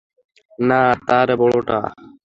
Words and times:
না, 0.59 0.81
তার 1.07 1.27
বড়টা। 1.39 1.79